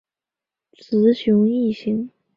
[0.73, 2.09] 雌雄异型。